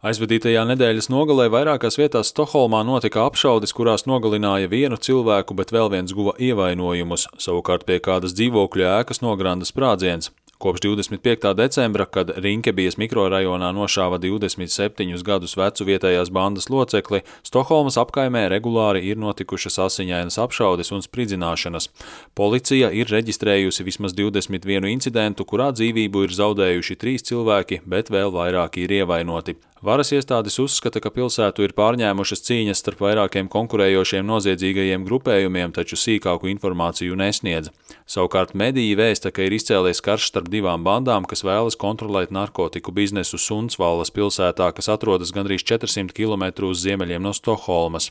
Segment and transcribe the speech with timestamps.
[0.00, 6.14] Aizvadītajā nedēļas nogalē vairākās vietās Stokholmā notika apšaudes, kurās nogalināja vienu cilvēku, bet vēl viens
[6.16, 7.26] guva ievainojumus.
[7.36, 10.32] Savukārt pie kādas dzīvokļu ēkas nogranda sprādziens.
[10.60, 11.52] Kopš 25.
[11.56, 19.20] decembra, kad Rinkebijas mikrorajonā nošāva 27 gadus vecu vietējās bandas locekli, Stokholmas apkaimē regulāri ir
[19.20, 21.88] notikušas asiņainas apšaudes un spridzināšanas.
[22.36, 28.84] Policija ir reģistrējusi vismaz 21 incidentu, kurā dzīvību ir zaudējuši trīs cilvēki, bet vēl vairāki
[28.88, 29.56] ir ievainoti.
[29.80, 36.50] Varas iestādes uzskata, ka pilsētu ir pārņēmušas cīņas starp vairākiem konkurējošiem noziedzīgajiem grupējumiem, taču sīkāku
[36.52, 37.70] informāciju nesniedz.
[38.04, 43.40] Savukārt mediji vēsta, ka ir izcēlies karš starp divām bandām, kas vēlas kontrolēt narkotiku biznesu
[43.40, 48.10] Sunsvallas pilsētā, kas atrodas gandrīz 400 km uz ziemeļiem no Stokholmas.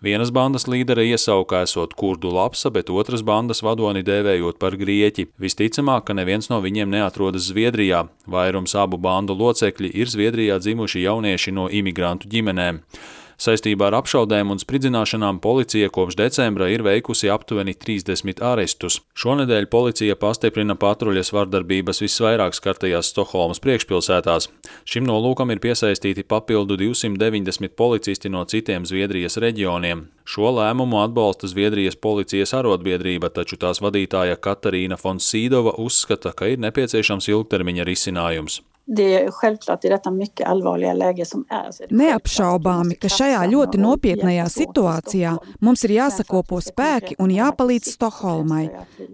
[0.00, 5.28] Vienas bandas līdere iesauka esot kurdu lapsa, bet otras bandas vadoni dēvējot par grieķi.
[5.36, 8.06] Visticamāk, ka neviens no viņiem neatrodas Zviedrijā.
[8.24, 12.80] Vairums abu bandu locekļi ir Zviedrijā dzimuši jaunieši no imigrantu ģimenēm.
[13.40, 18.98] Saistībā ar apšaudēm un spridzināšanām policija kopš decembra ir veikusi aptuveni 30 arestus.
[19.16, 24.50] Šonedēļ policija pastiprina patruļas vardarbības visvairāk skartajās Stokholmas priekšpilsētās.
[24.84, 30.10] Šim nolūkam ir piesaistīti papildu 290 policisti no citiem Zviedrijas reģioniem.
[30.28, 37.32] Šo lēmumu atbalsta Zviedrijas policijas arotbiedrība, taču tās vadītāja Katarīna Fonsīdova uzskata, ka ir nepieciešams
[37.32, 38.60] ilgtermiņa risinājums.
[41.94, 48.64] Neapšaubāmi, ka šajā ļoti nopietnajā situācijā mums ir jāsakopo spēki un jāpalīdz Stokholmai.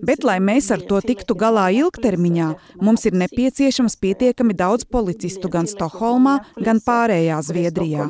[0.00, 2.48] Bet, lai mēs ar to tiktu galā ilgtermiņā,
[2.80, 8.08] mums ir nepieciešams pietiekami daudz policistu gan Stokholmā, gan pārējā Zviedrijā.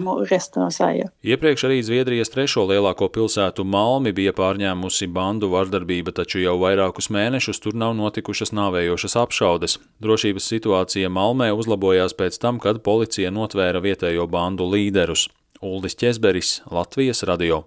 [1.27, 7.62] Iepriekš arī Zviedrijas trešo lielāko pilsētu Malmi bija pārņēmusi bandu vardarbība, taču jau vairākus mēnešus
[7.64, 9.78] tur nav notikušas nāvējošas apšaudes.
[10.05, 15.29] Drošības situācija Malmē uzlabojās pēc tam, kad policija notvēra vietējo bandu līderus.
[15.65, 17.65] Uldis Česberis, Latvijas radio.